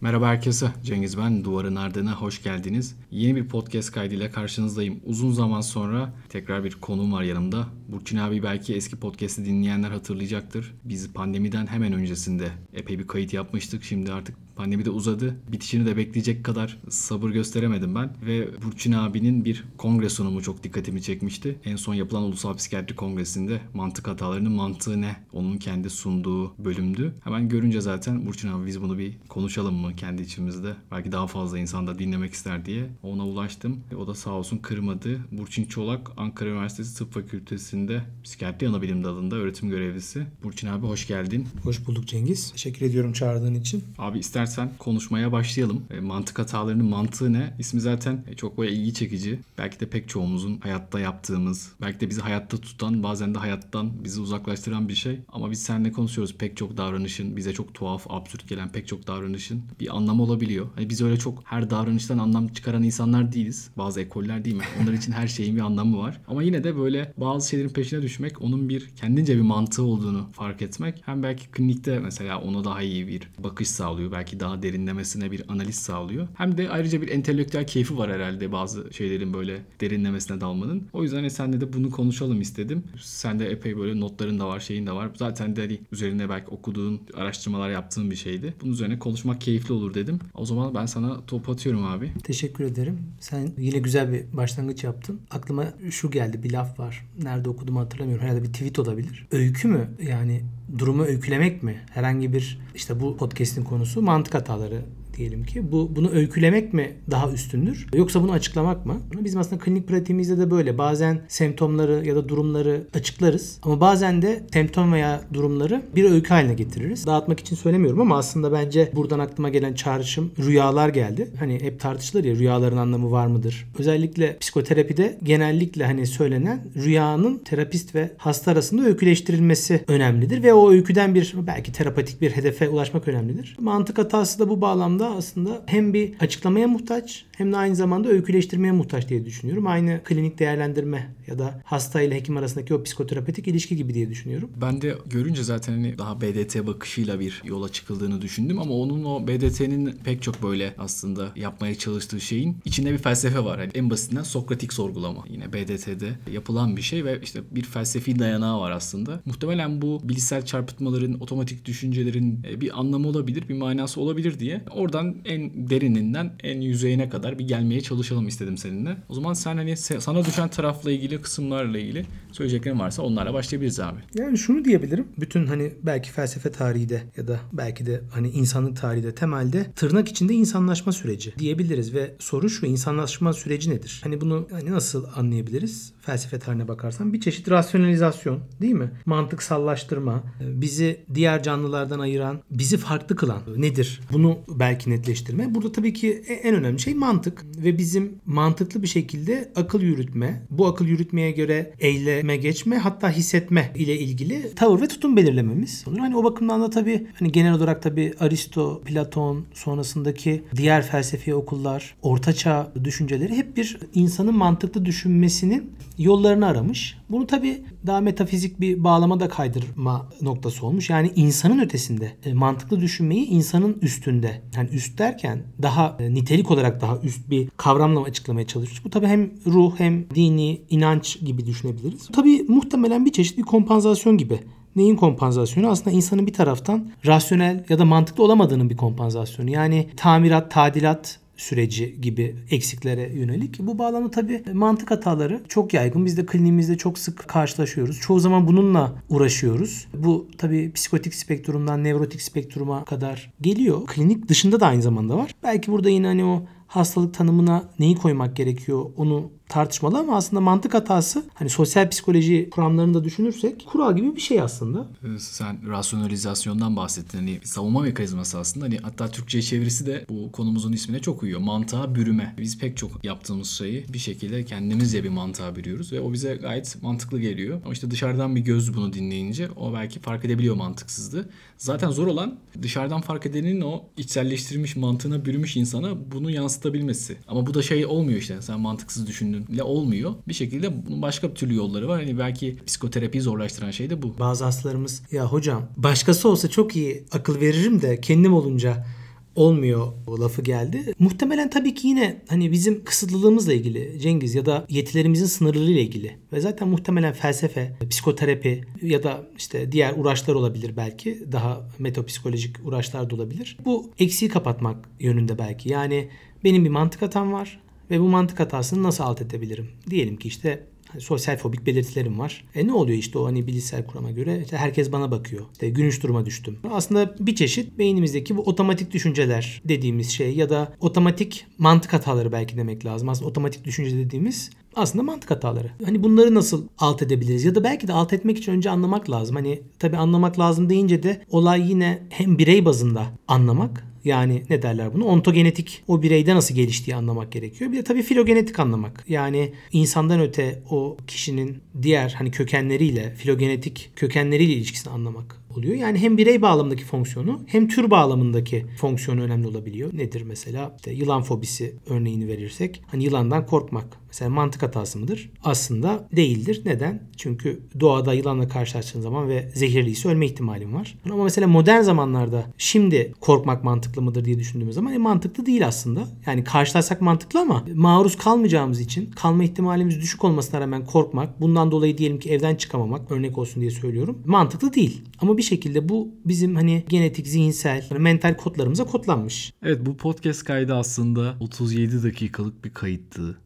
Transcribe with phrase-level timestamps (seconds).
[0.00, 0.70] Merhaba herkese.
[0.84, 1.44] Cengiz ben.
[1.44, 2.96] Duvarın Ardına hoş geldiniz.
[3.10, 5.00] Yeni bir podcast kaydıyla karşınızdayım.
[5.04, 7.66] Uzun zaman sonra tekrar bir konum var yanımda.
[7.88, 10.74] Burçin abi belki eski podcast'i dinleyenler hatırlayacaktır.
[10.84, 13.84] Biz pandemiden hemen öncesinde epey bir kayıt yapmıştık.
[13.84, 15.36] Şimdi artık Pandemi de uzadı.
[15.52, 18.10] Bitişini de bekleyecek kadar sabır gösteremedim ben.
[18.26, 21.58] Ve Burçin abinin bir kongre sunumu çok dikkatimi çekmişti.
[21.64, 25.16] En son yapılan Ulusal Psikiyatri Kongresi'nde mantık hatalarının mantığı ne?
[25.32, 27.14] Onun kendi sunduğu bölümdü.
[27.24, 30.74] Hemen görünce zaten Burçin abi biz bunu bir konuşalım mı kendi içimizde?
[30.90, 33.80] Belki daha fazla insan da dinlemek ister diye ona ulaştım.
[33.98, 35.18] O da sağ olsun kırmadı.
[35.32, 40.26] Burçin Çolak Ankara Üniversitesi Tıp Fakültesi'nde psikiyatri anabilim dalında öğretim görevlisi.
[40.42, 41.48] Burçin abi hoş geldin.
[41.62, 42.50] Hoş bulduk Cengiz.
[42.50, 43.84] Teşekkür ediyorum çağırdığın için.
[43.98, 45.82] Abi istersen istersen konuşmaya başlayalım.
[45.90, 47.54] E, mantık hatalarının mantığı ne?
[47.58, 49.38] İsmi zaten e, çok böyle ilgi çekici.
[49.58, 54.20] Belki de pek çoğumuzun hayatta yaptığımız, belki de bizi hayatta tutan, bazen de hayattan bizi
[54.20, 55.20] uzaklaştıran bir şey.
[55.28, 56.34] Ama biz seninle konuşuyoruz.
[56.38, 60.66] Pek çok davranışın, bize çok tuhaf, absürt gelen pek çok davranışın bir anlamı olabiliyor.
[60.74, 63.70] Hani biz öyle çok her davranıştan anlam çıkaran insanlar değiliz.
[63.78, 64.64] Bazı ekoller değil mi?
[64.82, 66.20] Onlar için her şeyin bir anlamı var.
[66.28, 70.62] Ama yine de böyle bazı şeylerin peşine düşmek, onun bir kendince bir mantığı olduğunu fark
[70.62, 74.12] etmek hem belki klinikte mesela ona daha iyi bir bakış sağlıyor.
[74.12, 76.28] Belki daha derinlemesine bir analiz sağlıyor.
[76.34, 80.88] Hem de ayrıca bir entelektüel keyfi var herhalde bazı şeylerin böyle derinlemesine dalmanın.
[80.92, 82.84] O yüzden hani senle de bunu konuşalım istedim.
[83.00, 85.08] Sen de epey böyle notların da var, şeyin de var.
[85.14, 88.54] Zaten de hani üzerine belki okuduğun, araştırmalar yaptığın bir şeydi.
[88.60, 90.18] Bunun üzerine konuşmak keyifli olur dedim.
[90.34, 92.12] O zaman ben sana top atıyorum abi.
[92.24, 92.98] Teşekkür ederim.
[93.20, 95.20] Sen yine güzel bir başlangıç yaptın.
[95.30, 97.06] Aklıma şu geldi bir laf var.
[97.22, 98.24] Nerede okuduğumu hatırlamıyorum.
[98.24, 99.26] Herhalde bir tweet olabilir.
[99.32, 99.90] Öykü mü?
[100.08, 100.42] Yani
[100.78, 101.80] durumu öykülemek mi?
[101.90, 104.82] Herhangi bir işte bu podcast'in konusu mantık hataları
[105.20, 105.72] diyelim ki.
[105.72, 109.00] Bu bunu öykülemek mi daha üstündür yoksa bunu açıklamak mı?
[109.20, 110.78] Bizim aslında klinik pratiğimizde de böyle.
[110.78, 116.54] Bazen semptomları ya da durumları açıklarız ama bazen de semptom veya durumları bir öykü haline
[116.54, 117.06] getiririz.
[117.06, 121.28] Dağıtmak için söylemiyorum ama aslında bence buradan aklıma gelen çağrışım rüyalar geldi.
[121.38, 123.66] Hani hep tartışılır ya rüyaların anlamı var mıdır?
[123.78, 131.14] Özellikle psikoterapide genellikle hani söylenen rüyanın terapist ve hasta arasında öyküleştirilmesi önemlidir ve o öyküden
[131.14, 133.56] bir belki terapatik bir hedefe ulaşmak önemlidir.
[133.60, 138.72] Mantık hatası da bu bağlamda aslında hem bir açıklamaya muhtaç hem de aynı zamanda öyküleştirmeye
[138.72, 139.66] muhtaç diye düşünüyorum.
[139.66, 144.50] Aynı klinik değerlendirme ya da hasta ile hekim arasındaki o psikoterapötik ilişki gibi diye düşünüyorum.
[144.60, 149.26] Ben de görünce zaten hani daha BDT bakışıyla bir yola çıkıldığını düşündüm ama onun o
[149.26, 153.58] BDT'nin pek çok böyle aslında yapmaya çalıştığı şeyin içinde bir felsefe var.
[153.58, 155.24] Yani en basitinden Sokratik sorgulama.
[155.28, 159.20] Yine BDT'de yapılan bir şey ve işte bir felsefi dayanağı var aslında.
[159.24, 164.99] Muhtemelen bu bilişsel çarpıtmaların, otomatik düşüncelerin e, bir anlamı olabilir, bir manası olabilir diye oradan
[165.24, 168.96] en derininden en yüzeyine kadar bir gelmeye çalışalım istedim seninle.
[169.08, 173.98] O zaman sen hani sana düşen tarafla ilgili kısımlarla ilgili söyleyeceklerin varsa onlarla başlayabiliriz abi.
[174.14, 175.08] Yani şunu diyebilirim.
[175.20, 179.72] Bütün hani belki felsefe tarihi de ya da belki de hani insanlık tarihi de temelde
[179.76, 184.00] tırnak içinde insanlaşma süreci diyebiliriz ve soru şu insanlaşma süreci nedir?
[184.04, 185.92] Hani bunu hani nasıl anlayabiliriz?
[186.00, 188.90] Felsefe tarihine bakarsan bir çeşit rasyonalizasyon değil mi?
[189.06, 194.00] Mantıksallaştırma, bizi diğer canlılardan ayıran, bizi farklı kılan nedir?
[194.12, 195.54] Bunu belki netleştirme.
[195.54, 200.42] Burada tabii ki e, en önemli şey mantık ve bizim mantıklı bir şekilde akıl yürütme,
[200.50, 205.84] bu akıl yürütmeye göre eyleme geçme hatta hissetme ile ilgili tavır ve tutum belirlememiz.
[205.98, 211.94] Hani o bakımdan da tabii hani genel olarak tabii Aristo, Platon sonrasındaki diğer felsefi okullar,
[212.02, 216.98] ortaçağ düşünceleri hep bir insanın mantıklı düşünmesinin yollarını aramış.
[217.10, 220.90] Bunu tabii daha metafizik bir bağlamada kaydırma noktası olmuş.
[220.90, 224.42] Yani insanın ötesinde e, mantıklı düşünmeyi insanın üstünde.
[224.56, 228.84] Yani üst derken daha e, nitelik olarak daha üst bir kavramla açıklamaya çalışmış.
[228.84, 232.08] Bu tabii hem ruh hem dini inanç gibi düşünebiliriz.
[232.12, 234.40] Tabii muhtemelen bir çeşit bir kompansasyon gibi
[234.76, 235.68] Neyin kompansasyonu?
[235.68, 239.50] Aslında insanın bir taraftan rasyonel ya da mantıklı olamadığının bir kompansasyonu.
[239.50, 243.58] Yani tamirat, tadilat süreci gibi eksiklere yönelik.
[243.58, 246.06] Bu bağlamda tabii mantık hataları çok yaygın.
[246.06, 248.00] Biz de kliniğimizde çok sık karşılaşıyoruz.
[248.00, 249.86] Çoğu zaman bununla uğraşıyoruz.
[249.94, 253.86] Bu tabii psikotik spektrumdan nevrotik spektruma kadar geliyor.
[253.86, 255.34] Klinik dışında da aynı zamanda var.
[255.42, 260.74] Belki burada yine hani o hastalık tanımına neyi koymak gerekiyor onu tartışmalı ama aslında mantık
[260.74, 264.86] hatası hani sosyal psikoloji kuramlarını da düşünürsek kural gibi bir şey aslında.
[265.18, 267.18] Sen rasyonalizasyondan bahsettin.
[267.18, 268.64] Hani savunma mekanizması aslında.
[268.64, 271.40] Hani hatta Türkçe çevirisi de bu konumuzun ismine çok uyuyor.
[271.40, 272.34] Mantığa bürüme.
[272.38, 276.82] Biz pek çok yaptığımız şeyi bir şekilde kendimizce bir mantığa bürüyoruz ve o bize gayet
[276.82, 277.60] mantıklı geliyor.
[277.64, 281.28] Ama işte dışarıdan bir göz bunu dinleyince o belki fark edebiliyor mantıksızlığı.
[281.58, 287.16] Zaten zor olan dışarıdan fark edenin o içselleştirilmiş mantığına bürümüş insana bunu yansıtabilmesi.
[287.28, 288.42] Ama bu da şey olmuyor işte.
[288.42, 290.14] Sen mantıksız düşündün ile olmuyor.
[290.28, 292.00] Bir şekilde bunun başka bir türlü yolları var.
[292.00, 294.18] Hani belki psikoterapiyi zorlaştıran şey de bu.
[294.18, 298.86] Bazı hastalarımız ya hocam başkası olsa çok iyi akıl veririm de kendim olunca
[299.34, 300.94] olmuyor o lafı geldi.
[300.98, 306.40] Muhtemelen tabii ki yine hani bizim kısıtlılığımızla ilgili Cengiz ya da yetilerimizin sınırlılığıyla ilgili ve
[306.40, 311.32] zaten muhtemelen felsefe, psikoterapi ya da işte diğer uğraşlar olabilir belki.
[311.32, 313.56] Daha metapsikolojik uğraşlar da olabilir.
[313.64, 315.68] Bu eksiği kapatmak yönünde belki.
[315.68, 316.08] Yani
[316.44, 317.60] benim bir mantık hatam var
[317.90, 319.68] ve bu mantık hatasını nasıl alt edebilirim?
[319.90, 322.44] Diyelim ki işte Hani sosyal fobik belirtilerim var.
[322.54, 325.44] E ne oluyor işte o hani bilişsel kurama göre işte herkes bana bakıyor.
[325.52, 326.58] İşte gülünç duruma düştüm.
[326.70, 332.56] Aslında bir çeşit beynimizdeki bu otomatik düşünceler dediğimiz şey ya da otomatik mantık hataları belki
[332.56, 333.08] demek lazım.
[333.08, 335.70] Aslında otomatik düşünce dediğimiz aslında mantık hataları.
[335.84, 339.36] Hani bunları nasıl alt edebiliriz ya da belki de alt etmek için önce anlamak lazım.
[339.36, 344.94] Hani tabii anlamak lazım deyince de olay yine hem birey bazında anlamak yani ne derler
[344.94, 345.04] bunu?
[345.04, 347.72] Ontogenetik o bireyde nasıl geliştiği anlamak gerekiyor.
[347.72, 349.04] Bir de tabii filogenetik anlamak.
[349.08, 355.74] Yani insandan öte o kişinin diğer hani kökenleriyle, filogenetik kökenleriyle ilişkisini anlamak oluyor.
[355.74, 359.90] Yani hem birey bağlamındaki fonksiyonu hem tür bağlamındaki fonksiyonu önemli olabiliyor.
[359.92, 360.74] Nedir mesela?
[360.76, 362.82] İşte yılan fobisi örneğini verirsek.
[362.86, 363.99] Hani yılandan korkmak.
[364.10, 365.30] Mesela mantık hatası mıdır?
[365.44, 366.62] Aslında değildir.
[366.64, 367.02] Neden?
[367.16, 370.98] Çünkü doğada yılanla karşılaştığın zaman ve zehirliyse ölme ihtimalim var.
[371.10, 376.08] Ama mesela modern zamanlarda şimdi korkmak mantıklı mıdır diye düşündüğümüz zaman e, mantıklı değil aslında.
[376.26, 381.98] Yani karşılaşsak mantıklı ama maruz kalmayacağımız için kalma ihtimalimiz düşük olmasına rağmen korkmak, bundan dolayı
[381.98, 384.22] diyelim ki evden çıkamamak örnek olsun diye söylüyorum.
[384.26, 385.02] Mantıklı değil.
[385.18, 389.52] Ama bir şekilde bu bizim hani genetik, zihinsel, hani mental kodlarımıza kodlanmış.
[389.62, 393.38] Evet bu podcast kaydı aslında 37 dakikalık bir kayıttı.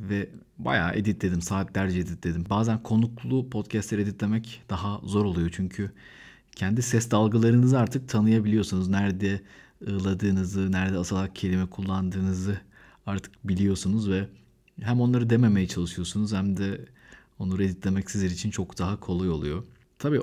[0.00, 1.42] Ve bayağı editledim.
[1.42, 2.44] Saatlerce editledim.
[2.50, 5.50] Bazen konuklu podcastleri editlemek daha zor oluyor.
[5.56, 5.90] Çünkü
[6.56, 8.88] kendi ses dalgalarınızı artık tanıyabiliyorsunuz.
[8.88, 9.40] Nerede
[9.88, 12.60] ığladığınızı, nerede asalak kelime kullandığınızı
[13.06, 14.28] artık biliyorsunuz ve
[14.80, 16.84] hem onları dememeye çalışıyorsunuz hem de
[17.38, 19.64] onu editlemek sizler için çok daha kolay oluyor.
[19.98, 20.20] Tabii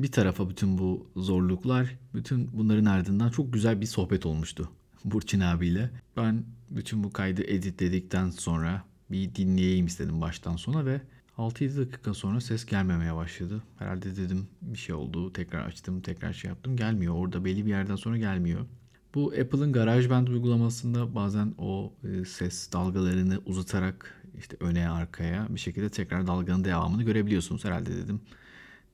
[0.00, 4.70] bir tarafa bütün bu zorluklar, bütün bunların ardından çok güzel bir sohbet olmuştu
[5.04, 5.90] Burçin abiyle.
[6.16, 11.00] Ben bütün bu kaydı editledikten sonra bir dinleyeyim istedim baştan sona ve
[11.38, 13.62] 6-7 dakika sonra ses gelmemeye başladı.
[13.78, 15.32] Herhalde dedim bir şey oldu.
[15.32, 16.76] Tekrar açtım, tekrar şey yaptım.
[16.76, 17.14] Gelmiyor.
[17.14, 18.66] Orada belli bir yerden sonra gelmiyor.
[19.14, 25.88] Bu Apple'ın GarageBand uygulamasında bazen o e, ses dalgalarını uzatarak işte öne arkaya bir şekilde
[25.88, 27.64] tekrar dalganın devamını görebiliyorsunuz.
[27.64, 28.20] Herhalde dedim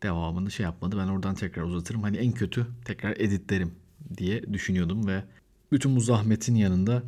[0.02, 0.98] devamını şey yapmadı.
[0.98, 2.02] Ben oradan tekrar uzatırım.
[2.02, 3.74] Hani en kötü tekrar editlerim
[4.16, 5.24] diye düşünüyordum ve
[5.72, 7.02] bütün bu zahmetin yanında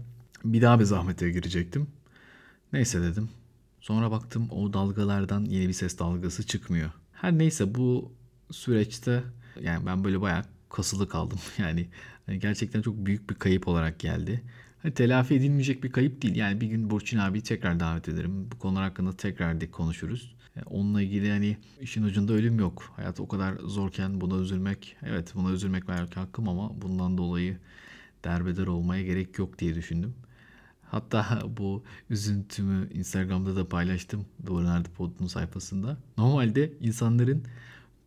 [0.44, 1.86] bir daha bir zahmete girecektim.
[2.76, 3.28] Neyse dedim.
[3.80, 6.90] Sonra baktım o dalgalardan yeni bir ses dalgası çıkmıyor.
[7.12, 8.12] Her neyse bu
[8.50, 9.22] süreçte
[9.60, 11.38] yani ben böyle bayağı kasılı kaldım.
[11.58, 11.88] Yani
[12.26, 14.42] hani gerçekten çok büyük bir kayıp olarak geldi.
[14.82, 16.36] Hani telafi edilmeyecek bir kayıp değil.
[16.36, 18.50] Yani bir gün Burçin abi tekrar davet ederim.
[18.52, 20.34] Bu konular hakkında tekrar konuşuruz.
[20.56, 22.92] Yani onunla ilgili hani işin ucunda ölüm yok.
[22.96, 24.96] Hayat o kadar zorken buna üzülmek.
[25.02, 27.58] Evet buna üzülmek belki hakkım ama bundan dolayı
[28.24, 30.14] derbeder olmaya gerek yok diye düşündüm.
[30.96, 34.26] Hatta bu üzüntümü Instagram'da da paylaştım.
[34.46, 35.96] Doğru Nerede Pod'un sayfasında.
[36.18, 37.44] Normalde insanların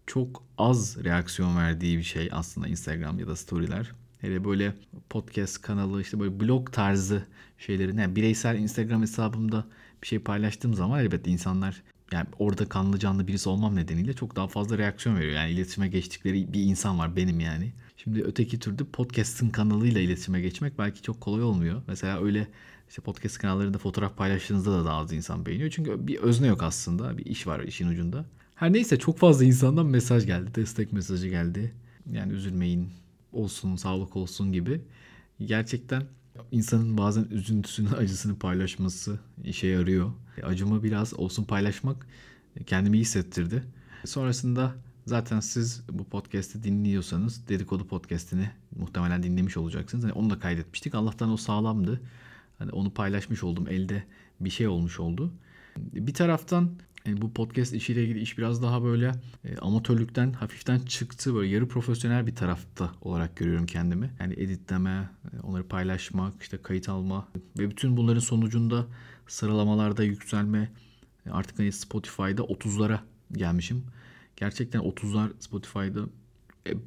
[0.08, 3.92] çok az reaksiyon verdiği bir şey aslında Instagram ya da storyler.
[4.22, 4.74] Hele böyle
[5.10, 7.26] podcast kanalı işte böyle blog tarzı
[7.58, 9.66] şeylerin yani bireysel Instagram hesabımda
[10.02, 14.48] bir şey paylaştığım zaman elbette insanlar yani orada kanlı canlı birisi olmam nedeniyle çok daha
[14.48, 15.34] fazla reaksiyon veriyor.
[15.34, 17.72] Yani iletişime geçtikleri bir insan var benim yani.
[17.98, 21.82] Şimdi öteki türlü podcast'ın kanalıyla iletişime geçmek belki çok kolay olmuyor.
[21.88, 22.48] Mesela öyle
[22.90, 25.70] işte podcast kanallarında fotoğraf paylaştığınızda da daha az insan beğeniyor.
[25.70, 27.18] Çünkü bir özne yok aslında.
[27.18, 28.26] Bir iş var işin ucunda.
[28.56, 30.56] Her neyse çok fazla insandan mesaj geldi.
[30.56, 31.74] Destek mesajı geldi.
[32.12, 32.90] Yani üzülmeyin
[33.34, 34.82] olsun, sağlık olsun gibi.
[35.46, 36.04] Gerçekten
[36.52, 40.12] insanın bazen üzüntüsünü, acısını paylaşması işe yarıyor.
[40.44, 42.08] Acımı biraz olsun paylaşmak
[42.66, 43.64] kendimi iyi hissettirdi.
[44.06, 50.04] Sonrasında zaten siz bu podcast'i dinliyorsanız dedikodu podcast'ini muhtemelen dinlemiş olacaksınız.
[50.04, 50.96] Yani onu da kaydetmiştik.
[50.96, 52.02] Allah'tan o sağlamdı.
[52.60, 53.68] Hani onu paylaşmış oldum.
[53.70, 54.04] Elde
[54.40, 55.34] bir şey olmuş oldu.
[55.78, 56.72] Bir taraftan
[57.06, 59.12] yani bu podcast işiyle ilgili iş biraz daha böyle
[59.46, 61.36] e, amatörlükten hafiften çıktı.
[61.36, 64.12] Böyle yarı profesyonel bir tarafta olarak görüyorum kendimi.
[64.20, 67.28] Yani editleme, e, onları paylaşmak, işte kayıt alma
[67.60, 68.86] ve bütün bunların sonucunda
[69.28, 70.72] sıralamalarda yükselme.
[71.26, 73.00] E, artık hani Spotify'da 30'lara
[73.32, 73.84] gelmişim.
[74.36, 76.06] Gerçekten 30'lar Spotify'da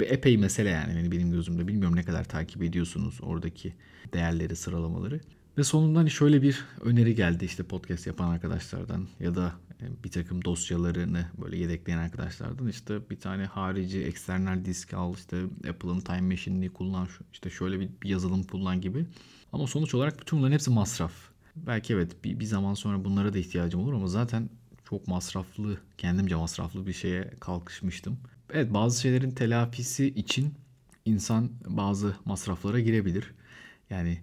[0.01, 1.69] epey mesele yani benim gözümde.
[1.69, 3.75] Bilmiyorum ne kadar takip ediyorsunuz oradaki
[4.13, 5.21] değerleri, sıralamaları.
[5.59, 10.11] Ve sonunda hani şöyle bir öneri geldi işte podcast yapan arkadaşlardan ya da e, bir
[10.11, 16.21] takım dosyalarını böyle yedekleyen arkadaşlardan işte bir tane harici eksternal disk al işte Apple'ın Time
[16.21, 19.07] Machine'ini kullan işte şöyle bir yazılım kullan gibi.
[19.53, 21.13] Ama sonuç olarak bütün bunların hepsi masraf.
[21.57, 24.51] Belki evet bir, bir zaman sonra bunlara da ihtiyacım olur ama zaten
[24.85, 28.19] çok masraflı, kendimce masraflı bir şeye kalkışmıştım.
[28.53, 30.55] Evet bazı şeylerin telafisi için
[31.05, 33.35] insan bazı masraflara girebilir.
[33.91, 34.19] Yani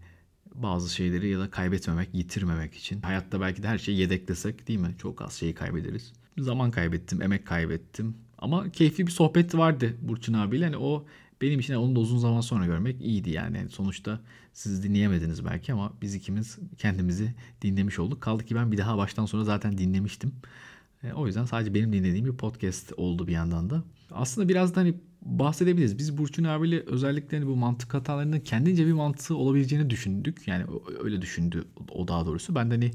[0.64, 3.02] bazı şeyleri ya da kaybetmemek, yitirmemek için.
[3.02, 4.96] Hayatta belki de her şeyi yedeklesek değil mi?
[4.98, 6.14] Çok az şeyi kaybederiz.
[6.38, 8.16] Zaman kaybettim, emek kaybettim.
[8.38, 10.66] Ama keyifli bir sohbet vardı Burçin abiyle.
[10.66, 11.06] Hani o
[11.42, 13.70] benim için onu da uzun zaman sonra görmek iyiydi yani.
[13.70, 14.20] Sonuçta
[14.54, 18.22] siz dinleyemediniz belki ama biz ikimiz kendimizi dinlemiş olduk.
[18.22, 20.32] Kaldı ki ben bir daha baştan sonra zaten dinlemiştim.
[21.04, 23.84] E, o yüzden sadece benim dinlediğim bir podcast oldu bir yandan da.
[24.12, 25.98] Aslında biraz da hani bahsedebiliriz.
[25.98, 30.48] Biz Burçin abiyle özellikle hani bu mantık hatalarının kendince bir mantığı olabileceğini düşündük.
[30.48, 30.66] Yani
[31.04, 32.56] öyle düşündü o daha doğrusu.
[32.56, 32.92] Ben de hani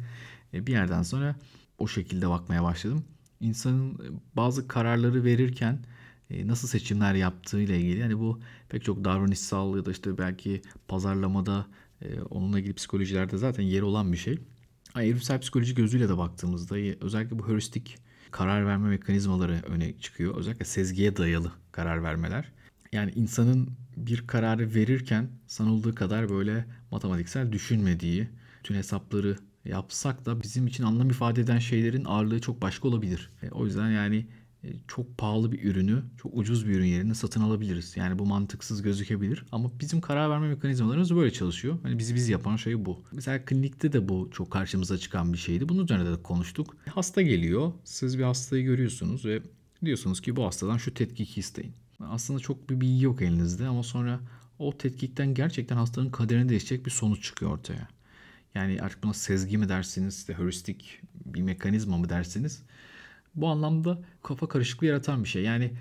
[0.55, 1.37] e, bir yerden sonra
[1.79, 3.05] o şekilde bakmaya başladım.
[3.41, 3.99] İnsanın
[4.37, 5.79] bazı kararları verirken
[6.31, 10.63] e, nasıl seçimler yaptığı ile ilgili yani bu pek çok davranışsal ya da işte belki
[10.89, 11.67] pazarlamada
[12.03, 14.39] e, onunla ilgili psikolojilerde zaten yeri olan bir şey.
[15.03, 17.99] Evrimsel psikoloji gözüyle de baktığımızda özellikle bu heuristik
[18.31, 20.37] karar verme mekanizmaları öne çıkıyor.
[20.37, 22.53] Özellikle sezgiye dayalı karar vermeler.
[22.93, 28.29] Yani insanın bir kararı verirken sanıldığı kadar böyle matematiksel düşünmediği,
[28.63, 33.31] tüm hesapları yapsak da bizim için anlam ifade eden şeylerin ağırlığı çok başka olabilir.
[33.43, 34.27] E, o yüzden yani e,
[34.89, 37.97] çok pahalı bir ürünü çok ucuz bir ürün yerine satın alabiliriz.
[37.97, 41.79] Yani bu mantıksız gözükebilir ama bizim karar verme mekanizmalarımız böyle çalışıyor.
[41.83, 43.03] Hani bizi biz yapan şey bu.
[43.13, 45.69] Mesela klinikte de bu çok karşımıza çıkan bir şeydi.
[45.69, 46.77] Bunun üzerine de konuştuk.
[46.95, 47.73] Hasta geliyor.
[47.85, 49.43] Siz bir hastayı görüyorsunuz ve
[49.85, 51.73] diyorsunuz ki bu hastadan şu tetkiki isteyin.
[52.01, 54.21] Aslında çok bir bilgi yok elinizde ama sonra
[54.59, 57.89] o tetkikten gerçekten hastanın kaderini değişecek bir sonuç çıkıyor ortaya.
[58.55, 62.63] Yani artık buna sezgi mi dersiniz, işte heuristik bir mekanizma mı dersiniz?
[63.37, 65.43] Bu anlamda kafa karışıklığı yaratan bir şey.
[65.43, 65.73] Yani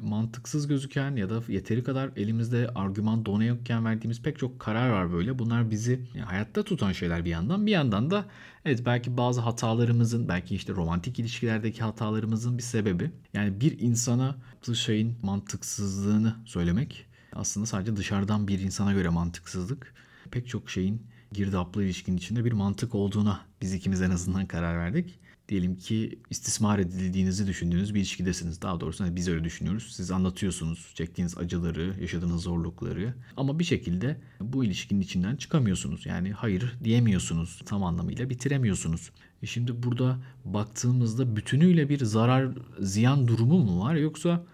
[0.00, 5.12] mantıksız gözüken ya da yeteri kadar elimizde argüman dona yokken verdiğimiz pek çok karar var
[5.12, 5.38] böyle.
[5.38, 7.66] Bunlar bizi hayatta tutan şeyler bir yandan.
[7.66, 8.24] Bir yandan da
[8.64, 13.10] evet belki bazı hatalarımızın belki işte romantik ilişkilerdeki hatalarımızın bir sebebi.
[13.34, 19.94] Yani bir insana yaptığı şeyin mantıksızlığını söylemek aslında sadece dışarıdan bir insana göre mantıksızlık.
[20.30, 25.18] Pek çok şeyin girdaplı ilişkinin içinde bir mantık olduğuna biz ikimiz en azından karar verdik
[25.48, 28.62] diyelim ki istismar edildiğinizi düşündüğünüz bir ilişkidesiniz.
[28.62, 29.92] Daha doğrusu hani biz öyle düşünüyoruz.
[29.96, 36.06] Siz anlatıyorsunuz çektiğiniz acıları, yaşadığınız zorlukları ama bir şekilde bu ilişkinin içinden çıkamıyorsunuz.
[36.06, 37.62] Yani hayır diyemiyorsunuz.
[37.66, 39.10] Tam anlamıyla bitiremiyorsunuz.
[39.42, 42.48] E şimdi burada baktığımızda bütünüyle bir zarar,
[42.80, 44.44] ziyan durumu mu var yoksa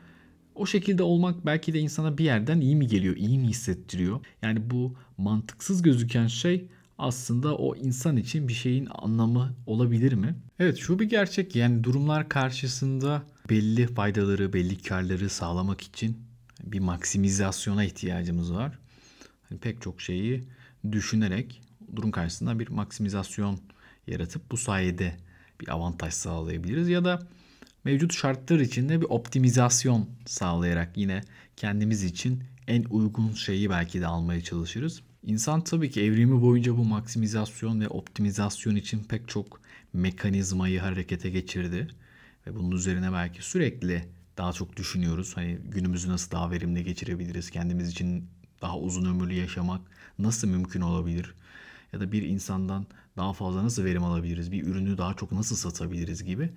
[0.55, 4.21] o şekilde olmak belki de insana bir yerden iyi mi geliyor, iyi mi hissettiriyor?
[4.43, 6.65] Yani bu mantıksız gözüken şey
[7.01, 10.35] aslında o insan için bir şeyin anlamı olabilir mi?
[10.59, 16.17] Evet şu bir gerçek yani durumlar karşısında belli faydaları, belli karları sağlamak için
[16.65, 18.79] bir maksimizasyona ihtiyacımız var.
[19.51, 20.45] Yani pek çok şeyi
[20.93, 21.63] düşünerek
[21.97, 23.61] durum karşısında bir maksimizasyon
[24.07, 25.17] yaratıp bu sayede
[25.61, 27.27] bir avantaj sağlayabiliriz ya da
[27.85, 31.21] mevcut şartlar içinde bir optimizasyon sağlayarak yine
[31.57, 35.03] kendimiz için en uygun şeyi belki de almaya çalışırız.
[35.23, 39.61] İnsan tabii ki evrimi boyunca bu maksimizasyon ve optimizasyon için pek çok
[39.93, 41.89] mekanizmayı harekete geçirdi.
[42.47, 44.05] Ve bunun üzerine belki sürekli
[44.39, 45.37] daha çok düşünüyoruz.
[45.37, 47.51] Hani günümüzü nasıl daha verimli geçirebiliriz?
[47.51, 48.25] Kendimiz için
[48.63, 49.81] daha uzun ömürlü yaşamak
[50.19, 51.35] nasıl mümkün olabilir?
[51.93, 52.87] Ya da bir insandan
[53.17, 54.53] daha fazla nasıl verim alabiliriz?
[54.53, 56.51] Bir ürünü daha çok nasıl satabiliriz gibi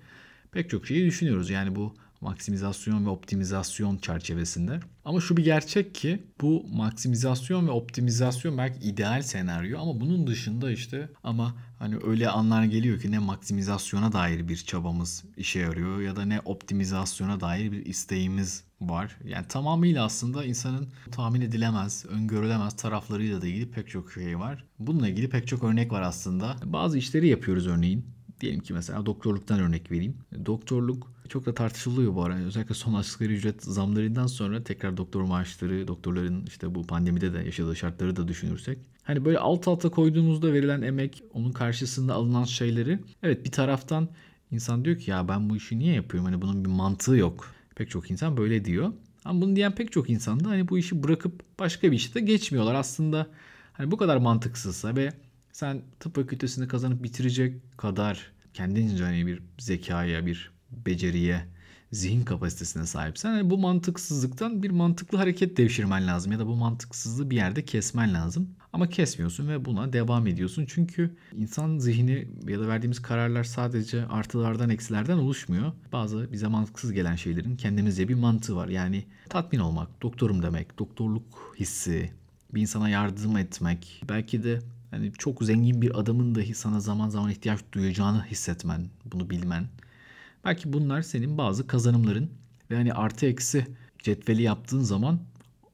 [0.52, 1.50] pek çok şeyi düşünüyoruz.
[1.50, 4.80] Yani bu maksimizasyon ve optimizasyon çerçevesinde.
[5.04, 10.70] Ama şu bir gerçek ki bu maksimizasyon ve optimizasyon belki ideal senaryo ama bunun dışında
[10.70, 16.16] işte ama hani öyle anlar geliyor ki ne maksimizasyona dair bir çabamız işe yarıyor ya
[16.16, 19.16] da ne optimizasyona dair bir isteğimiz var.
[19.24, 24.64] Yani tamamıyla aslında insanın tahmin edilemez, öngörülemez taraflarıyla da ilgili pek çok şey var.
[24.78, 26.56] Bununla ilgili pek çok örnek var aslında.
[26.64, 28.14] Bazı işleri yapıyoruz örneğin.
[28.44, 30.14] Diyelim ki mesela doktorluktan örnek vereyim.
[30.46, 32.36] Doktorluk çok da tartışılıyor bu ara.
[32.36, 37.76] Özellikle son asgari ücret zamlarından sonra tekrar doktor maaşları, doktorların işte bu pandemide de yaşadığı
[37.76, 38.78] şartları da düşünürsek.
[39.02, 42.98] Hani böyle alt alta koyduğumuzda verilen emek, onun karşısında alınan şeyleri.
[43.22, 44.08] Evet bir taraftan
[44.50, 46.30] insan diyor ki ya ben bu işi niye yapıyorum?
[46.30, 47.54] Hani bunun bir mantığı yok.
[47.74, 48.92] Pek çok insan böyle diyor.
[49.24, 52.74] Ama bunu diyen pek çok insan da hani bu işi bırakıp başka bir işte geçmiyorlar.
[52.74, 53.26] Aslında
[53.72, 55.12] hani bu kadar mantıksızsa ve
[55.52, 61.44] sen tıp fakültesini kazanıp bitirecek kadar kendince hani bir zekaya, bir beceriye,
[61.92, 67.30] zihin kapasitesine sahipsen yani bu mantıksızlıktan bir mantıklı hareket devşirmen lazım ya da bu mantıksızlığı
[67.30, 68.48] bir yerde kesmen lazım.
[68.72, 70.66] Ama kesmiyorsun ve buna devam ediyorsun.
[70.68, 75.72] Çünkü insan zihni ya da verdiğimiz kararlar sadece artılardan eksilerden oluşmuyor.
[75.92, 78.68] Bazı bize mantıksız gelen şeylerin kendimizce bir mantığı var.
[78.68, 82.10] Yani tatmin olmak, doktorum demek, doktorluk hissi,
[82.54, 84.60] bir insana yardım etmek, belki de
[84.94, 89.68] hani çok zengin bir adamın dahi sana zaman zaman ihtiyaç duyacağını hissetmen, bunu bilmen.
[90.44, 92.30] Belki bunlar senin bazı kazanımların
[92.70, 93.66] ve hani artı eksi
[93.98, 95.20] cetveli yaptığın zaman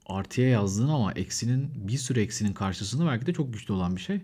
[0.07, 4.21] artıya yazdığın ama eksinin bir sürü eksinin karşısında belki de çok güçlü olan bir şey.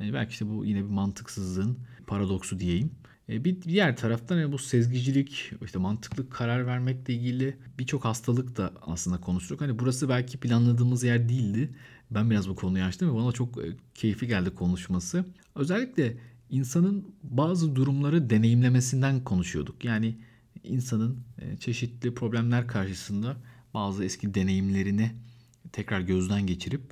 [0.00, 2.90] Yani belki işte bu yine bir mantıksızlığın paradoksu diyeyim.
[3.28, 8.72] E, bir diğer taraftan yani bu sezgicilik, işte mantıklı karar vermekle ilgili birçok hastalık da
[8.82, 9.60] aslında konuştuk.
[9.60, 11.70] Hani burası belki planladığımız yer değildi.
[12.10, 15.24] Ben biraz bu konuyu açtım ve bana çok e, keyifli geldi konuşması.
[15.54, 16.16] Özellikle
[16.50, 19.84] insanın bazı durumları deneyimlemesinden konuşuyorduk.
[19.84, 20.16] Yani
[20.64, 23.36] insanın e, çeşitli problemler karşısında
[23.74, 25.10] bazı eski deneyimlerini
[25.72, 26.82] tekrar gözden geçirip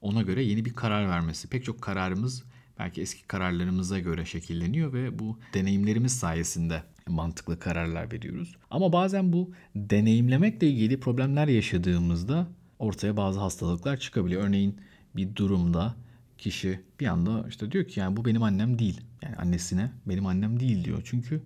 [0.00, 1.48] ona göre yeni bir karar vermesi.
[1.48, 2.44] Pek çok kararımız
[2.78, 8.56] belki eski kararlarımıza göre şekilleniyor ve bu deneyimlerimiz sayesinde mantıklı kararlar veriyoruz.
[8.70, 12.48] Ama bazen bu deneyimlemekle ilgili problemler yaşadığımızda
[12.82, 14.42] ortaya bazı hastalıklar çıkabiliyor.
[14.42, 14.80] Örneğin
[15.16, 15.94] bir durumda
[16.38, 19.00] kişi bir anda işte diyor ki yani bu benim annem değil.
[19.22, 21.02] Yani annesine benim annem değil diyor.
[21.04, 21.42] Çünkü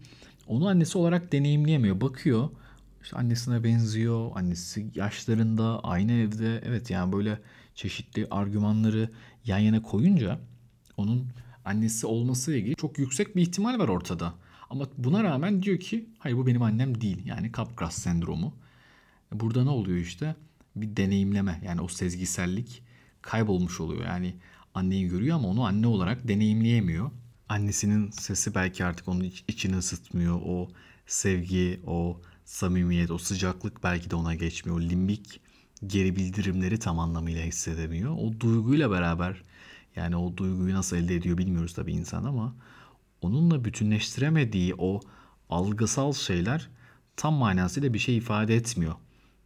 [0.47, 2.00] onu annesi olarak deneyimleyemiyor.
[2.00, 2.49] Bakıyor
[3.02, 4.31] işte annesine benziyor.
[4.35, 6.61] Annesi yaşlarında aynı evde.
[6.64, 7.38] Evet yani böyle
[7.75, 9.11] çeşitli argümanları
[9.45, 10.38] yan yana koyunca
[10.97, 11.26] onun
[11.64, 14.35] annesi olması ile ilgili çok yüksek bir ihtimal var ortada.
[14.71, 17.26] Ama buna rağmen diyor ki hayır bu benim annem değil.
[17.26, 18.55] Yani Capgras sendromu.
[19.33, 20.37] Burada ne oluyor işte?
[20.76, 22.83] Bir deneyimleme yani o sezgisellik
[23.23, 24.04] kaybolmuş oluyor.
[24.04, 24.35] Yani
[24.75, 27.11] anneyi görüyor ama onu anne olarak deneyimleyemiyor.
[27.49, 30.40] Annesinin sesi belki artık onun içini ısıtmıyor.
[30.45, 30.68] O
[31.06, 34.80] sevgi, o samimiyet, o sıcaklık belki de ona geçmiyor.
[34.80, 35.40] Limbik
[35.87, 38.16] geri bildirimleri tam anlamıyla hissedemiyor.
[38.18, 39.42] O duyguyla beraber
[39.97, 42.54] yani o duyguyu nasıl elde ediyor bilmiyoruz tabii insan ama
[43.21, 45.00] onunla bütünleştiremediği o
[45.50, 46.68] algısal şeyler
[47.16, 48.95] tam manasıyla bir şey ifade etmiyor.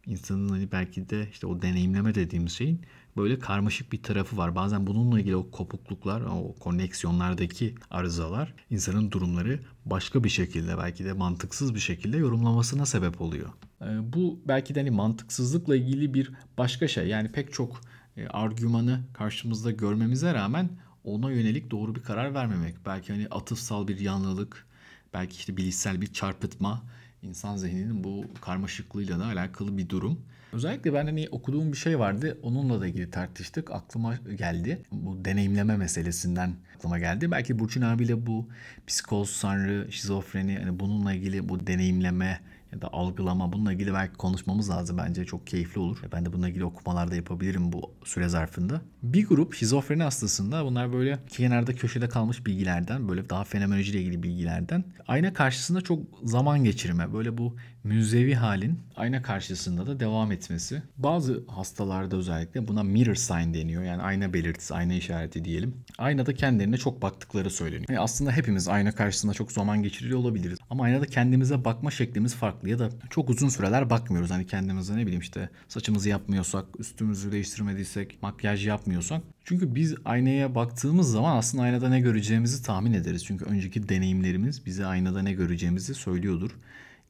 [0.05, 2.81] İnsanın hani belki de işte o deneyimleme dediğimiz şeyin
[3.17, 4.55] böyle karmaşık bir tarafı var.
[4.55, 11.13] Bazen bununla ilgili o kopukluklar, o koneksiyonlardaki arızalar insanın durumları başka bir şekilde belki de
[11.13, 13.49] mantıksız bir şekilde yorumlamasına sebep oluyor.
[13.81, 17.07] Ee, bu belki de hani mantıksızlıkla ilgili bir başka şey.
[17.07, 17.81] Yani pek çok
[18.17, 20.69] e, argümanı karşımızda görmemize rağmen
[21.03, 22.75] ona yönelik doğru bir karar vermemek.
[22.85, 24.67] Belki hani atıfsal bir yanlılık,
[25.13, 26.83] belki işte bilişsel bir çarpıtma
[27.21, 30.19] insan zihninin bu karmaşıklığıyla da alakalı bir durum.
[30.53, 32.37] Özellikle ben hani okuduğum bir şey vardı.
[32.43, 33.71] Onunla da ilgili tartıştık.
[33.71, 34.81] Aklıma geldi.
[34.91, 37.31] Bu deneyimleme meselesinden aklıma geldi.
[37.31, 38.47] Belki Burçin abiyle bu
[38.87, 42.39] psikoz, sanrı, şizofreni hani bununla ilgili bu deneyimleme
[42.73, 45.97] ya da algılama bununla ilgili belki konuşmamız lazım bence çok keyifli olur.
[46.11, 48.81] Ben de bununla ilgili okumalar da yapabilirim bu süre zarfında.
[49.03, 54.83] Bir grup şizofreni hastasında bunlar böyle kenarda köşede kalmış bilgilerden böyle daha fenomenolojiyle ilgili bilgilerden
[55.07, 60.83] ayna karşısında çok zaman geçirme böyle bu müzevi halin ayna karşısında da devam etmesi.
[60.97, 63.83] Bazı hastalarda özellikle buna mirror sign deniyor.
[63.83, 65.75] Yani ayna belirtisi, ayna işareti diyelim.
[65.97, 67.89] Aynada kendilerine çok baktıkları söyleniyor.
[67.89, 70.57] Yani aslında hepimiz ayna karşısında çok zaman geçiriyor olabiliriz.
[70.69, 74.31] Ama aynada kendimize bakma şeklimiz farklı ya da çok uzun süreler bakmıyoruz.
[74.31, 79.21] Hani kendimize ne bileyim işte saçımızı yapmıyorsak, üstümüzü değiştirmediysek, makyaj yapmıyorsak.
[79.43, 83.25] Çünkü biz aynaya baktığımız zaman aslında aynada ne göreceğimizi tahmin ederiz.
[83.25, 86.51] Çünkü önceki deneyimlerimiz bize aynada ne göreceğimizi söylüyordur.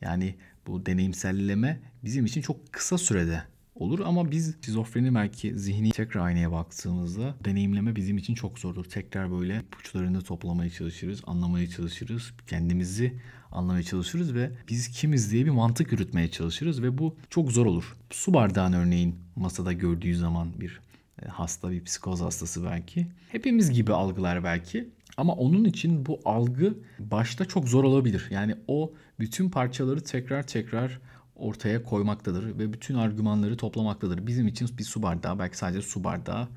[0.01, 0.35] Yani
[0.67, 3.43] bu deneyimselleme bizim için çok kısa sürede
[3.75, 8.85] olur ama biz şizofreni belki zihni tekrar aynaya baktığımızda deneyimleme bizim için çok zordur.
[8.85, 13.13] Tekrar böyle ipuçlarını toplamaya çalışırız, anlamaya çalışırız, kendimizi
[13.51, 17.97] anlamaya çalışırız ve biz kimiz diye bir mantık yürütmeye çalışırız ve bu çok zor olur.
[18.09, 20.79] Su bardağını örneğin masada gördüğü zaman bir
[21.21, 23.07] e, hasta, bir psikoz hastası belki.
[23.29, 24.89] Hepimiz gibi algılar belki.
[25.17, 28.27] Ama onun için bu algı başta çok zor olabilir.
[28.29, 30.99] Yani o bütün parçaları tekrar tekrar
[31.35, 34.27] ortaya koymaktadır ve bütün argümanları toplamaktadır.
[34.27, 36.47] Bizim için bir su bardağı, belki sadece su bardağı.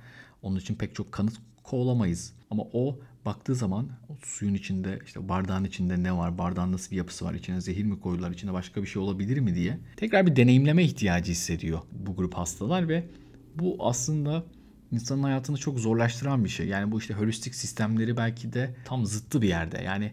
[0.43, 2.33] Onun için pek çok kanıt kovalamayız.
[2.51, 3.89] Ama o baktığı zaman
[4.23, 8.01] suyun içinde işte bardağın içinde ne var, bardağın nasıl bir yapısı var, içine zehir mi
[8.01, 12.35] koydular, içinde başka bir şey olabilir mi diye tekrar bir deneyimleme ihtiyacı hissediyor bu grup
[12.35, 13.09] hastalar ve
[13.55, 14.45] bu aslında
[14.91, 16.67] insanın hayatını çok zorlaştıran bir şey.
[16.67, 19.83] Yani bu işte holistik sistemleri belki de tam zıttı bir yerde.
[19.83, 20.13] Yani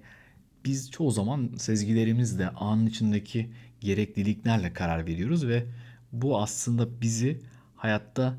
[0.65, 5.65] biz çoğu zaman sezgilerimizle anın içindeki gerekliliklerle karar veriyoruz ve
[6.11, 7.41] bu aslında bizi
[7.75, 8.35] hayatta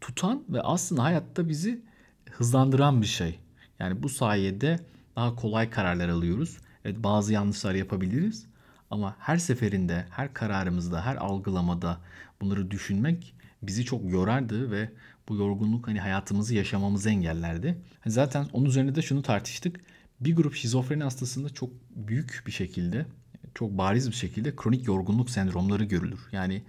[0.00, 1.82] tutan ve aslında hayatta bizi
[2.30, 3.38] hızlandıran bir şey.
[3.78, 4.80] Yani bu sayede
[5.16, 6.58] daha kolay kararlar alıyoruz.
[6.84, 8.46] Evet bazı yanlışlar yapabiliriz
[8.90, 12.00] ama her seferinde, her kararımızda, her algılamada
[12.40, 14.90] bunları düşünmek bizi çok yorardı ve
[15.28, 17.78] bu yorgunluk hani hayatımızı yaşamamızı engellerdi.
[18.00, 19.80] Hani zaten onun üzerine de şunu tartıştık.
[20.20, 23.06] Bir grup şizofreni hastasında çok büyük bir şekilde,
[23.54, 26.20] çok bariz bir şekilde kronik yorgunluk sendromları görülür.
[26.32, 26.62] Yani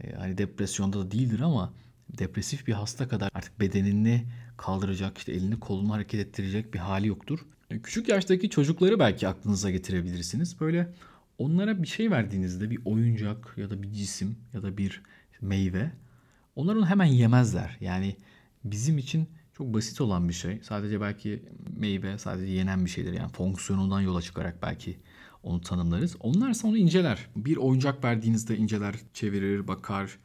[0.00, 1.72] e, hani depresyonda da değildir ama
[2.18, 4.24] depresif bir hasta kadar artık bedenini
[4.62, 7.46] kaldıracak, işte elini kolunu hareket ettirecek bir hali yoktur.
[7.70, 10.60] E, küçük yaştaki çocukları belki aklınıza getirebilirsiniz.
[10.60, 10.94] Böyle
[11.38, 15.02] onlara bir şey verdiğinizde bir oyuncak ya da bir cisim ya da bir
[15.40, 15.90] meyve
[16.56, 17.76] onlar onu hemen yemezler.
[17.80, 18.16] Yani
[18.64, 20.60] bizim için çok basit olan bir şey.
[20.62, 21.42] Sadece belki
[21.76, 23.12] meyve sadece yenen bir şeydir.
[23.12, 24.98] Yani fonksiyonundan yola çıkarak belki
[25.42, 26.16] onu tanımlarız.
[26.20, 27.26] Onlar ise onu inceler.
[27.36, 30.18] Bir oyuncak verdiğinizde inceler, çevirir, bakar.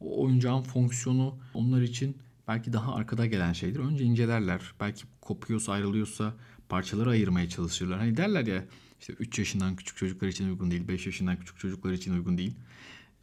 [0.00, 2.16] O oyuncağın fonksiyonu onlar için
[2.48, 3.80] belki daha arkada gelen şeydir.
[3.80, 4.74] Önce incelerler.
[4.80, 6.34] Belki kopuyorsa, ayrılıyorsa
[6.68, 7.98] parçaları ayırmaya çalışırlar.
[7.98, 8.64] Hani derler ya
[9.00, 12.54] işte 3 yaşından küçük çocuklar için uygun değil, 5 yaşından küçük çocuklar için uygun değil.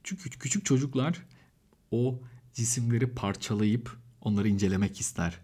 [0.03, 1.21] Çünkü küçük çocuklar
[1.91, 2.21] o
[2.53, 5.39] cisimleri parçalayıp onları incelemek ister.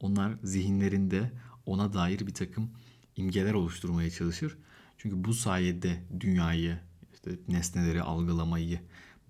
[0.00, 1.32] Onlar zihinlerinde
[1.66, 2.70] ona dair bir takım
[3.16, 4.58] imgeler oluşturmaya çalışır.
[4.98, 6.78] Çünkü bu sayede dünyayı,
[7.12, 8.80] işte nesneleri algılamayı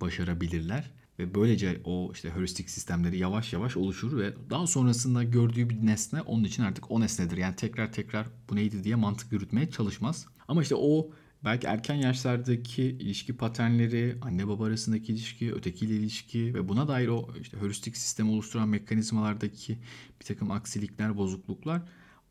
[0.00, 5.86] başarabilirler ve böylece o işte heuristik sistemleri yavaş yavaş oluşur ve daha sonrasında gördüğü bir
[5.86, 7.36] nesne onun için artık o nesnedir.
[7.36, 10.26] Yani tekrar tekrar bu neydi diye mantık yürütmeye çalışmaz.
[10.48, 11.10] Ama işte o
[11.44, 17.28] belki erken yaşlardaki ilişki paternleri, anne baba arasındaki ilişki, ötekiyle ilişki ve buna dair o
[17.40, 19.78] işte heuristik sistemi oluşturan mekanizmalardaki
[20.20, 21.82] bir takım aksilikler, bozukluklar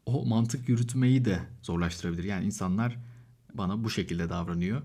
[0.05, 2.23] o mantık yürütmeyi de zorlaştırabilir.
[2.23, 2.97] Yani insanlar
[3.53, 4.81] bana bu şekilde davranıyor.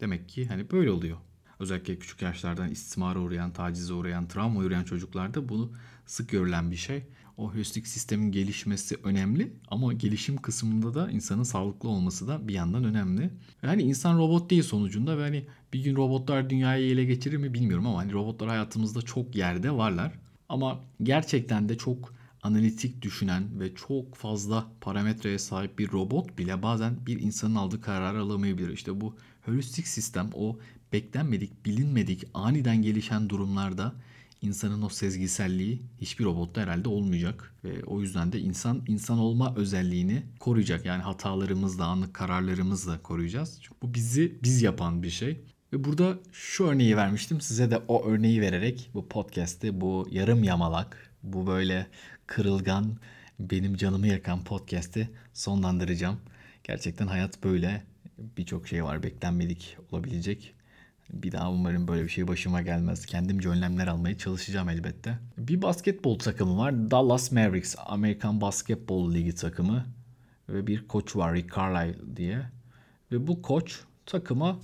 [0.00, 1.18] Demek ki hani böyle oluyor.
[1.60, 5.72] Özellikle küçük yaşlardan istismara uğrayan, tacize uğrayan, travma uğrayan çocuklarda bunu
[6.06, 7.02] sık görülen bir şey.
[7.36, 12.84] O heuristik sistemin gelişmesi önemli ama gelişim kısmında da insanın sağlıklı olması da bir yandan
[12.84, 13.30] önemli.
[13.62, 17.86] Yani insan robot değil sonucunda ve hani bir gün robotlar dünyayı ele geçirir mi bilmiyorum
[17.86, 20.12] ama hani robotlar hayatımızda çok yerde varlar.
[20.48, 27.06] Ama gerçekten de çok analitik düşünen ve çok fazla parametreye sahip bir robot bile bazen
[27.06, 28.72] bir insanın aldığı kararı alamayabilir.
[28.72, 30.58] İşte bu heuristik sistem o
[30.92, 33.94] beklenmedik, bilinmedik, aniden gelişen durumlarda
[34.42, 37.54] insanın o sezgiselliği hiçbir robotta herhalde olmayacak.
[37.64, 40.84] Ve o yüzden de insan insan olma özelliğini koruyacak.
[40.86, 43.58] Yani hatalarımızla, anlık kararlarımızla koruyacağız.
[43.62, 45.40] Çünkü bu bizi biz yapan bir şey.
[45.72, 47.40] Ve burada şu örneği vermiştim.
[47.40, 51.86] Size de o örneği vererek bu podcast'te bu yarım yamalak, bu böyle
[52.26, 52.96] kırılgan,
[53.38, 56.20] benim canımı yakan podcast'i sonlandıracağım.
[56.64, 57.82] Gerçekten hayat böyle.
[58.18, 60.54] Birçok şey var beklenmedik olabilecek.
[61.12, 63.06] Bir daha umarım böyle bir şey başıma gelmez.
[63.06, 65.18] Kendimce önlemler almaya çalışacağım elbette.
[65.38, 66.90] Bir basketbol takımı var.
[66.90, 67.74] Dallas Mavericks.
[67.86, 69.86] Amerikan Basketbol Ligi takımı.
[70.48, 72.42] Ve bir koç var Rick Carlisle diye.
[73.12, 74.58] Ve bu koç takıma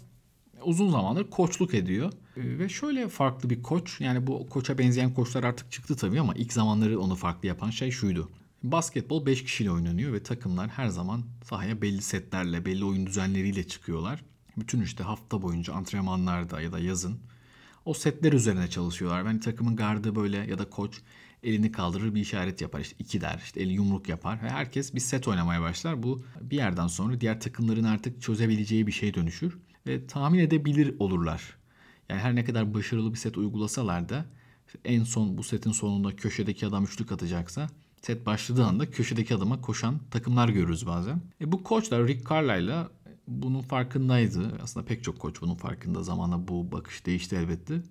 [0.65, 2.13] uzun zamandır koçluk ediyor.
[2.37, 4.01] Ve şöyle farklı bir koç.
[4.01, 7.91] Yani bu koça benzeyen koçlar artık çıktı tabii ama ilk zamanları onu farklı yapan şey
[7.91, 8.31] şuydu.
[8.63, 14.25] Basketbol 5 kişiyle oynanıyor ve takımlar her zaman sahaya belli setlerle, belli oyun düzenleriyle çıkıyorlar
[14.57, 17.19] bütün işte hafta boyunca antrenmanlarda ya da yazın
[17.85, 19.25] o setler üzerine çalışıyorlar.
[19.27, 21.01] Ben takımın gardı böyle ya da koç
[21.43, 22.81] elini kaldırır bir işaret yapar.
[22.81, 26.03] İşte iki der, işte eli yumruk yapar ve herkes bir set oynamaya başlar.
[26.03, 31.57] Bu bir yerden sonra diğer takımların artık çözebileceği bir şey dönüşür ve tahmin edebilir olurlar.
[32.09, 34.25] Yani her ne kadar başarılı bir set uygulasalar da
[34.85, 37.69] en son bu setin sonunda köşedeki adam üçlük atacaksa
[38.03, 41.21] set başladığı anda köşedeki adama koşan takımlar görürüz bazen.
[41.41, 42.91] E bu koçlar Rick Carlisle'la
[43.29, 44.59] bunun farkındaydı.
[44.63, 46.03] Aslında pek çok koç bunun farkında.
[46.03, 47.83] Zamanla bu bakış değişti elbette.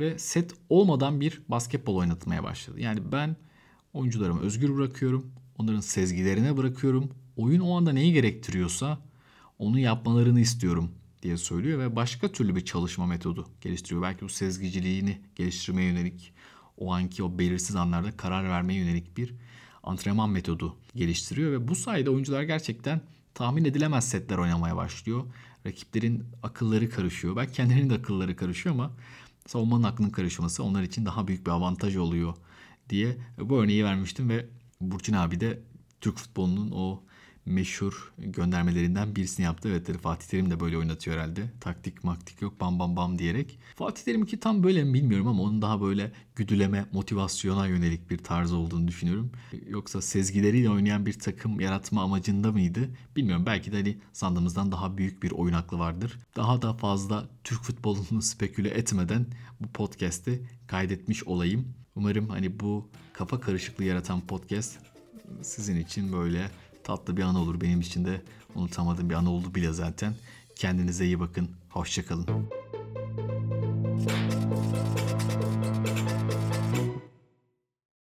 [0.00, 2.80] Ve set olmadan bir basketbol oynatmaya başladı.
[2.80, 3.36] Yani ben
[3.92, 5.32] oyuncularımı özgür bırakıyorum.
[5.58, 7.10] Onların sezgilerine bırakıyorum.
[7.36, 8.98] Oyun o anda neyi gerektiriyorsa
[9.58, 10.90] onu yapmalarını istiyorum
[11.22, 14.02] diye söylüyor ve başka türlü bir çalışma metodu geliştiriyor.
[14.02, 16.32] Belki bu sezgiciliğini geliştirmeye yönelik
[16.76, 19.34] o anki o belirsiz anlarda karar vermeye yönelik bir
[19.82, 23.00] antrenman metodu geliştiriyor ve bu sayede oyuncular gerçekten
[23.34, 25.24] tahmin edilemez setler oynamaya başlıyor.
[25.66, 27.36] Rakiplerin akılları karışıyor.
[27.36, 28.90] Belki kendilerinin de akılları karışıyor ama
[29.46, 32.34] savunmanın aklının karışması onlar için daha büyük bir avantaj oluyor
[32.90, 34.46] diye bu örneği vermiştim ve
[34.80, 35.62] Burçin abi de
[36.00, 37.02] Türk futbolunun o
[37.46, 39.68] meşhur göndermelerinden birisini yaptı.
[39.68, 41.50] Evet Fatih Terim de böyle oynatıyor herhalde.
[41.60, 43.58] Taktik maktik yok bam bam bam diyerek.
[43.76, 48.18] Fatih Terim ki tam böyle mi bilmiyorum ama onun daha böyle güdüleme, motivasyona yönelik bir
[48.18, 49.32] tarz olduğunu düşünüyorum.
[49.68, 52.90] Yoksa sezgileriyle oynayan bir takım yaratma amacında mıydı?
[53.16, 53.46] Bilmiyorum.
[53.46, 56.18] Belki de hani sandığımızdan daha büyük bir oyun aklı vardır.
[56.36, 59.26] Daha da fazla Türk futbolunu speküle etmeden
[59.60, 61.74] bu podcast'i kaydetmiş olayım.
[61.96, 64.78] Umarım hani bu kafa karışıklığı yaratan podcast
[65.42, 66.50] sizin için böyle
[66.84, 67.60] tatlı bir an olur.
[67.60, 68.22] Benim için de
[68.54, 70.14] unutamadığım bir an oldu bile zaten.
[70.56, 71.50] Kendinize iyi bakın.
[71.70, 72.26] Hoşçakalın.